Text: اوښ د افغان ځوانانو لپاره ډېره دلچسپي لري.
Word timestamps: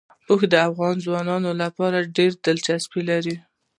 اوښ 0.29 0.41
د 0.51 0.53
افغان 0.67 0.95
ځوانانو 1.05 1.51
لپاره 1.63 2.09
ډېره 2.15 2.35
دلچسپي 2.45 3.01
لري. 3.09 3.35